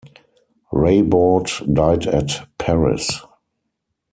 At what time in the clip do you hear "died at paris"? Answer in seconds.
1.75-3.21